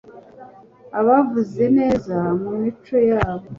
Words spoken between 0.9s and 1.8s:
ubavuze